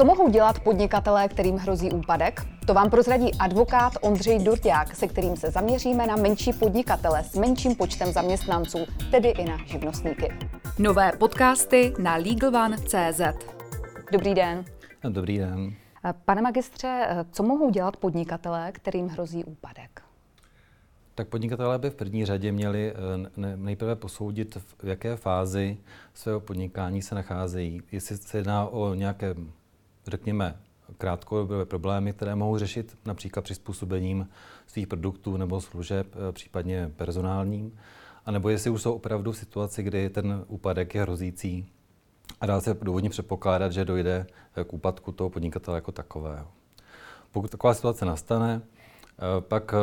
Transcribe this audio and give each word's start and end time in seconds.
Co 0.00 0.04
mohou 0.04 0.30
dělat 0.30 0.60
podnikatelé, 0.60 1.28
kterým 1.28 1.56
hrozí 1.56 1.90
úpadek? 1.92 2.46
To 2.66 2.74
vám 2.74 2.90
prozradí 2.90 3.34
advokát 3.34 3.92
Ondřej 4.00 4.38
Durťák, 4.44 4.96
se 4.96 5.06
kterým 5.08 5.36
se 5.36 5.50
zaměříme 5.50 6.06
na 6.06 6.16
menší 6.16 6.52
podnikatele 6.52 7.24
s 7.24 7.34
menším 7.34 7.74
počtem 7.74 8.12
zaměstnanců, 8.12 8.78
tedy 9.10 9.28
i 9.28 9.44
na 9.44 9.58
živnostníky. 9.66 10.28
Nové 10.78 11.12
podcasty 11.18 11.92
na 11.98 12.16
LegalOne.cz 12.16 13.20
Dobrý 14.12 14.34
den. 14.34 14.64
Dobrý 15.08 15.38
den. 15.38 15.74
Pane 16.24 16.42
magistře, 16.42 17.06
co 17.32 17.42
mohou 17.42 17.70
dělat 17.70 17.96
podnikatelé, 17.96 18.72
kterým 18.72 19.08
hrozí 19.08 19.44
úpadek? 19.44 20.02
Tak 21.14 21.28
podnikatelé 21.28 21.78
by 21.78 21.90
v 21.90 21.94
první 21.94 22.26
řadě 22.26 22.52
měli 22.52 22.92
eh, 22.92 23.56
nejprve 23.56 23.96
posoudit, 23.96 24.56
v 24.56 24.84
jaké 24.84 25.16
fázi 25.16 25.78
svého 26.14 26.40
podnikání 26.40 27.02
se 27.02 27.14
nacházejí. 27.14 27.82
Jestli 27.92 28.16
se 28.16 28.38
jedná 28.38 28.66
o 28.66 28.94
nějaké, 28.94 29.34
řekněme, 30.10 30.56
krátkodobé 30.98 31.64
problémy, 31.64 32.12
které 32.12 32.34
mohou 32.34 32.58
řešit 32.58 32.98
například 33.04 33.42
přizpůsobením 33.42 34.28
svých 34.66 34.86
produktů 34.86 35.36
nebo 35.36 35.60
služeb, 35.60 36.06
eh, 36.28 36.32
případně 36.32 36.92
personálním, 36.96 37.78
anebo 38.26 38.48
jestli 38.48 38.70
už 38.70 38.82
jsou 38.82 38.92
opravdu 38.92 39.32
v 39.32 39.36
situaci, 39.36 39.82
kdy 39.82 40.10
ten 40.10 40.44
úpadek 40.46 40.94
je 40.94 41.02
hrozící 41.02 41.66
a 42.40 42.46
dá 42.46 42.60
se 42.60 42.76
důvodně 42.82 43.10
předpokládat, 43.10 43.72
že 43.72 43.84
dojde 43.84 44.26
eh, 44.56 44.64
k 44.64 44.72
úpadku 44.72 45.12
toho 45.12 45.30
podnikatele 45.30 45.76
jako 45.76 45.92
takového. 45.92 46.46
Pokud 47.32 47.50
taková 47.50 47.74
situace 47.74 48.04
nastane, 48.04 48.62
Eh, 49.20 49.40
pak 49.40 49.74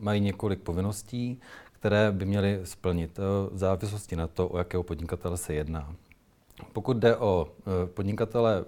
mají 0.00 0.20
několik 0.20 0.60
povinností, 0.60 1.40
které 1.72 2.12
by 2.12 2.24
měly 2.24 2.60
splnit 2.64 3.18
v 3.50 3.58
závislosti 3.58 4.16
na 4.16 4.26
to, 4.26 4.48
o 4.48 4.58
jakého 4.58 4.82
podnikatele 4.82 5.36
se 5.36 5.54
jedná. 5.54 5.94
Pokud 6.72 6.96
jde 6.96 7.16
o 7.16 7.48
podnikatele, 7.94 8.64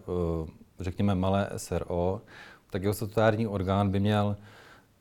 řekněme 0.80 1.14
malé 1.14 1.50
SRO, 1.56 2.20
tak 2.70 2.82
jeho 2.82 2.94
statutární 2.94 3.46
orgán 3.46 3.90
by 3.90 4.00
měl 4.00 4.36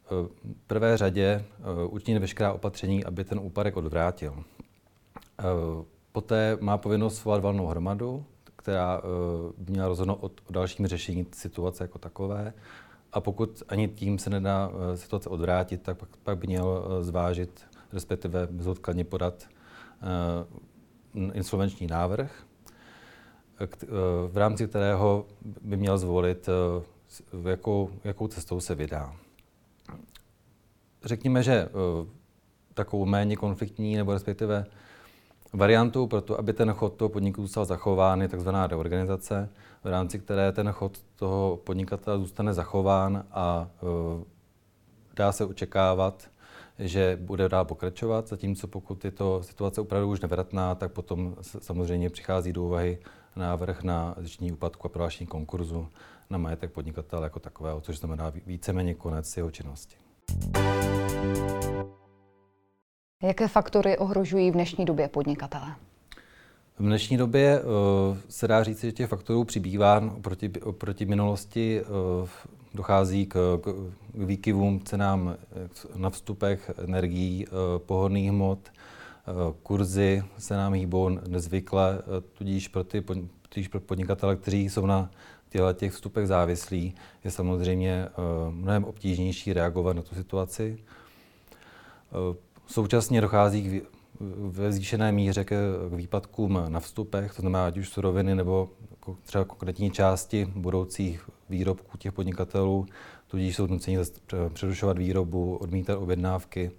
v 0.10 0.30
prvé 0.68 0.98
řadě 0.98 1.46
učinit 1.90 2.20
veškerá 2.20 2.54
opatření, 2.54 3.06
aby 3.06 3.24
ten 3.24 3.40
úpadek 3.40 3.78
odvrátil. 3.78 4.44
Poté 6.12 6.58
má 6.62 6.78
povinnost 6.78 7.18
svolat 7.18 7.42
valnou 7.42 7.68
hromadu, 7.68 8.26
která 8.56 9.02
by 9.58 9.72
měla 9.72 9.88
rozhodnout 9.88 10.42
o 10.50 10.54
dalším 10.54 10.88
řešení 10.88 11.28
situace 11.32 11.84
jako 11.84 12.00
takové 12.00 12.54
a 13.16 13.22
pokud 13.22 13.64
ani 13.68 13.88
tím 13.88 14.20
se 14.20 14.30
nedá 14.30 14.72
eh, 14.74 14.98
situace 14.98 15.30
odvrátit, 15.30 15.82
tak 15.82 15.98
pak, 16.24 16.38
by 16.38 16.48
měl 16.48 16.86
eh, 16.86 17.04
zvážit, 17.04 17.66
respektive 17.94 18.48
bezodkladně 18.52 19.04
podat 19.04 19.48
insolvenční 21.34 21.88
návrh, 21.88 22.44
v 24.28 24.38
rámci 24.38 24.68
kterého 24.68 25.26
by 25.62 25.78
měl 25.78 25.98
zvolit, 25.98 26.50
uh, 27.34 27.50
jakou, 27.50 27.90
jakou 28.04 28.28
cestou 28.28 28.60
se 28.60 28.76
vydá. 28.76 29.16
Řekněme, 31.04 31.44
že 31.44 31.66
uh, 31.68 32.08
takovou 32.74 33.06
méně 33.06 33.36
konfliktní 33.36 33.96
nebo 33.96 34.14
respektive 34.14 34.66
variantou 35.54 36.08
pro 36.08 36.22
to, 36.22 36.40
aby 36.40 36.54
ten 36.54 36.72
chod 36.74 36.94
toho 36.94 37.10
podniku 37.10 37.42
zůstal 37.42 37.66
zachován, 37.66 38.22
je 38.22 38.28
tzv. 38.28 38.50
reorganizace, 38.68 39.50
v 39.84 39.88
rámci 39.88 40.20
které 40.20 40.52
ten 40.52 40.72
chod 40.72 41.00
toho 41.16 41.60
podnikatele 41.64 42.18
zůstane 42.20 42.54
zachován 42.54 43.24
a 43.32 43.70
dá 45.16 45.32
se 45.32 45.46
očekávat, 45.46 46.30
že 46.80 47.18
bude 47.22 47.50
dál 47.50 47.66
pokračovat, 47.66 48.28
zatímco 48.28 48.68
pokud 48.68 49.06
je 49.06 49.12
to 49.12 49.44
situace 49.44 49.82
opravdu 49.82 50.10
už 50.10 50.20
nevratná, 50.22 50.76
tak 50.76 50.92
potom 50.92 51.36
samozřejmě 51.42 52.10
přichází 52.10 52.54
do 52.54 52.64
úvahy 52.64 52.98
návrh 53.36 53.84
na 53.84 54.16
zjištění 54.18 54.52
úpadku 54.52 54.86
a 54.86 54.90
prohlášení 54.90 55.28
konkurzu 55.28 55.88
na 56.30 56.38
majetek 56.38 56.72
podnikatele 56.72 57.24
jako 57.24 57.40
takového, 57.40 57.82
což 57.82 57.98
znamená 57.98 58.32
víceméně 58.46 58.94
konec 58.94 59.38
jeho 59.38 59.52
činnosti. 59.52 59.96
Jaké 63.24 63.48
faktory 63.48 63.98
ohrožují 63.98 64.52
v 64.52 64.54
dnešní 64.54 64.86
době 64.86 65.08
podnikatele? 65.08 65.76
V 66.80 66.84
dnešní 66.84 67.18
době 67.18 67.62
uh, 67.62 68.18
se 68.30 68.48
dá 68.48 68.64
říct, 68.64 68.82
že 68.82 68.92
těch 68.92 69.10
faktorů 69.10 69.44
přibývá 69.44 70.12
oproti, 70.18 70.52
oproti 70.62 71.06
minulosti. 71.06 71.82
Uh, 72.22 72.30
dochází 72.74 73.26
k, 73.26 73.60
k 73.62 73.76
výkyvům 74.14 74.80
cenám 74.80 75.36
na 75.96 76.10
vstupech 76.10 76.72
energií, 76.84 77.48
uh, 77.48 77.54
pohodných 77.78 78.30
hmot, 78.30 78.60
uh, 78.60 78.74
kurzy 79.64 80.24
se 80.38 80.54
nám 80.54 80.74
hýbou 80.74 81.10
nezvykle, 81.10 82.02
tudíž 82.38 82.68
pro, 82.68 82.84
ty, 82.84 83.04
tudíž 83.50 83.68
pro 83.68 83.80
podnikatele, 83.80 84.36
kteří 84.36 84.70
jsou 84.70 84.86
na 84.86 85.12
těchto 85.50 85.74
těch 85.74 85.94
vstupech 85.94 86.28
závislí, 86.28 86.96
je 87.24 87.32
samozřejmě 87.32 88.08
uh, 88.08 88.54
mnohem 88.54 88.84
obtížnější 88.84 89.54
reagovat 89.54 89.96
na 89.96 90.02
tu 90.02 90.16
situaci. 90.16 90.78
Uh, 92.30 92.36
Současně 92.68 93.22
dochází 93.22 93.64
k 93.64 93.86
ve 94.50 94.72
zvýšené 94.72 95.12
míře 95.12 95.44
k, 95.44 95.50
k 95.90 95.94
výpadkům 95.94 96.60
na 96.68 96.80
vstupech, 96.80 97.36
to 97.36 97.42
znamená 97.42 97.66
ať 97.66 97.78
už 97.78 97.90
suroviny 97.90 98.36
nebo 98.36 98.70
třeba 99.24 99.46
konkrétní 99.46 99.92
části 99.92 100.52
budoucích 100.56 101.30
výrobků 101.50 101.98
těch 101.98 102.14
podnikatelů, 102.14 102.86
tudíž 103.28 103.56
jsou 103.56 103.68
nuceni 103.68 103.98
přerušovat 104.54 104.98
výrobu, 104.98 105.56
odmítat 105.56 105.98
objednávky, 105.98 106.72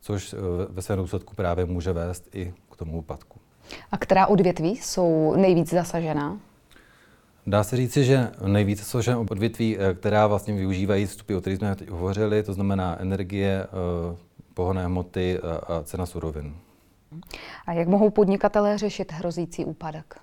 což 0.00 0.32
e, 0.32 0.36
ve 0.68 0.82
svém 0.82 0.98
důsledku 0.98 1.34
právě 1.34 1.66
může 1.66 1.92
vést 1.92 2.28
i 2.34 2.54
k 2.72 2.76
tomu 2.76 2.98
úpadku. 2.98 3.40
A 3.92 3.98
která 3.98 4.26
odvětví 4.26 4.76
jsou 4.76 5.34
nejvíc 5.36 5.70
zasažená? 5.70 6.38
Dá 7.46 7.64
se 7.64 7.76
říci, 7.76 8.04
že 8.04 8.30
nejvíce 8.46 8.84
zasažené 8.84 9.16
odvětví, 9.16 9.78
e, 9.78 9.94
která 9.94 10.26
vlastně 10.26 10.54
využívají 10.54 11.06
vstupy, 11.06 11.34
o 11.34 11.40
kterých 11.40 11.58
jsme 11.58 11.76
teď 11.76 11.88
hovořili, 11.88 12.42
to 12.42 12.52
znamená 12.52 13.00
energie, 13.00 13.62
e, 13.62 13.66
pohonné 14.54 14.84
hmoty 14.84 15.38
a, 15.38 15.74
a 15.74 15.82
cena 15.82 16.06
surovin. 16.06 16.54
A 17.66 17.72
jak 17.72 17.88
mohou 17.88 18.10
podnikatelé 18.10 18.78
řešit 18.78 19.12
hrozící 19.12 19.64
úpadek? 19.64 20.14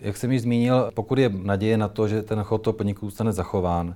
Jak 0.00 0.16
jsem 0.16 0.32
již 0.32 0.42
zmínil, 0.42 0.90
pokud 0.94 1.18
je 1.18 1.28
naděje 1.28 1.76
na 1.76 1.88
to, 1.88 2.08
že 2.08 2.22
ten 2.22 2.42
chod 2.42 2.58
toho 2.58 2.74
podniku 2.74 3.06
zůstane 3.06 3.32
zachován, 3.32 3.94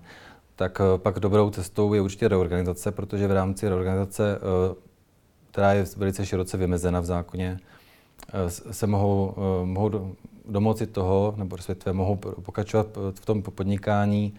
tak 0.59 0.81
eh, 0.81 0.99
pak 0.99 1.21
dobrou 1.21 1.51
cestou 1.51 1.95
je 1.95 2.01
určitě 2.01 2.29
reorganizace, 2.29 2.93
protože 2.93 3.29
v 3.29 3.33
rámci 3.33 3.69
reorganizace, 3.69 4.39
eh, 4.39 4.75
která 5.51 5.73
je 5.73 5.85
velice 5.97 6.27
široce 6.27 6.57
vymezena 6.57 7.01
v 7.01 7.05
zákoně, 7.05 7.59
eh, 8.29 8.51
se 8.51 8.87
mohou, 8.87 9.35
mohou 9.65 10.15
domoci 10.49 10.87
toho, 10.87 11.35
nebo 11.37 11.57
respektive 11.57 11.93
mohou 11.93 12.17
pokračovat 12.17 12.87
v 13.21 13.27
tom 13.27 13.43
podnikání 13.43 14.35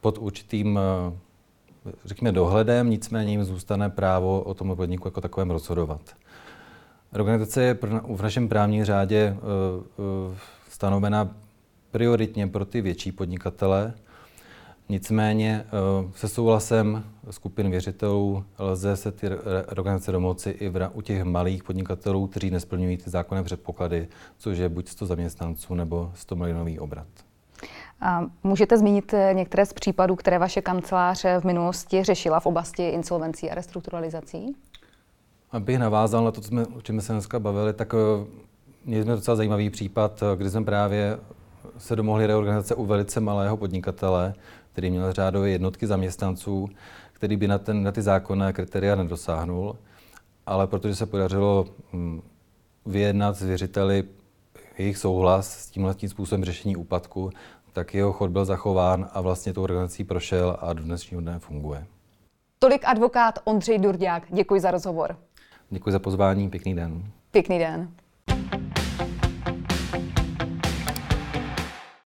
pod 0.00 0.18
určitým 0.18 0.78
řekněme, 2.04 2.32
dohledem, 2.32 2.90
nicméně 2.90 3.30
jim 3.30 3.44
zůstane 3.44 3.90
právo 3.90 4.42
o 4.42 4.54
tom 4.54 4.76
podniku 4.76 5.08
jako 5.08 5.20
takovém 5.20 5.50
rozhodovat. 5.50 6.00
Organizace 7.12 7.62
je 7.62 7.78
v 8.08 8.22
našem 8.22 8.48
právním 8.48 8.84
řádě 8.84 9.36
stanovena 10.68 11.30
prioritně 11.90 12.46
pro 12.46 12.64
ty 12.64 12.80
větší 12.80 13.12
podnikatele, 13.12 13.94
Nicméně 14.90 15.64
eh, 15.66 16.12
se 16.14 16.28
souhlasem 16.28 17.04
skupin 17.30 17.70
věřitelů 17.70 18.44
lze 18.58 18.96
se 18.96 19.12
ty 19.12 19.28
organizace 19.76 20.12
domoci 20.12 20.50
i 20.50 20.72
u 20.92 21.00
těch 21.00 21.24
malých 21.24 21.64
podnikatelů, 21.64 22.26
kteří 22.26 22.50
nesplňují 22.50 22.96
ty 22.96 23.10
zákonné 23.10 23.42
předpoklady, 23.42 24.08
což 24.38 24.58
je 24.58 24.68
buď 24.68 24.88
100 24.88 25.06
zaměstnanců 25.06 25.74
nebo 25.74 26.12
100 26.14 26.36
milionový 26.36 26.78
obrat. 26.78 27.06
A 28.00 28.20
můžete 28.42 28.78
zmínit 28.78 29.14
eh, 29.14 29.34
některé 29.34 29.66
z 29.66 29.72
případů, 29.72 30.16
které 30.16 30.38
vaše 30.38 30.62
kancelář 30.62 31.24
v 31.40 31.44
minulosti 31.44 32.04
řešila 32.04 32.40
v 32.40 32.46
oblasti 32.46 32.88
insolvencí 32.88 33.50
a 33.50 33.54
restrukturalizací? 33.54 34.56
Abych 35.50 35.78
navázal 35.78 36.24
na 36.24 36.30
to, 36.30 36.40
co 36.40 36.48
jsme, 36.48 36.66
o 36.66 36.80
čem 36.82 37.00
se 37.00 37.12
dneska 37.12 37.38
bavili, 37.38 37.72
tak 37.72 37.94
eh, 37.94 38.26
měli 38.84 39.04
jsme 39.04 39.14
docela 39.14 39.36
zajímavý 39.36 39.70
případ, 39.70 40.22
kdy 40.36 40.50
jsme 40.50 40.64
právě 40.64 41.18
se 41.78 41.96
domohli 41.96 42.26
reorganizace 42.26 42.74
u 42.74 42.84
velice 42.84 43.20
malého 43.20 43.56
podnikatele, 43.56 44.34
který 44.72 44.90
měl 44.90 45.12
řádově 45.12 45.52
jednotky 45.52 45.86
zaměstnanců, 45.86 46.68
který 47.12 47.36
by 47.36 47.48
na, 47.48 47.58
ten, 47.58 47.82
na 47.82 47.92
ty 47.92 48.02
zákonné 48.02 48.52
kritéria 48.52 48.94
nedosáhnul, 48.94 49.76
ale 50.46 50.66
protože 50.66 50.94
se 50.94 51.06
podařilo 51.06 51.66
hm, 51.92 52.22
vyjednat 52.86 53.36
s 53.36 53.42
věřiteli 53.42 54.04
jejich 54.78 54.98
souhlas 54.98 55.58
s 55.58 55.70
tímhle 55.70 55.94
tím 55.94 56.08
způsobem 56.08 56.44
řešení 56.44 56.76
úpadku, 56.76 57.30
tak 57.72 57.94
jeho 57.94 58.12
chod 58.12 58.30
byl 58.30 58.44
zachován 58.44 59.08
a 59.12 59.20
vlastně 59.20 59.52
tou 59.52 59.62
organizací 59.62 60.04
prošel 60.04 60.56
a 60.60 60.72
do 60.72 60.82
dnešního 60.82 61.20
dne 61.20 61.38
funguje. 61.38 61.86
Tolik 62.58 62.82
advokát 62.84 63.38
Ondřej 63.44 63.78
Durďák. 63.78 64.22
Děkuji 64.30 64.60
za 64.60 64.70
rozhovor. 64.70 65.16
Děkuji 65.70 65.90
za 65.90 65.98
pozvání, 65.98 66.50
pěkný 66.50 66.74
den. 66.74 67.02
Pěkný 67.30 67.58
den. 67.58 67.88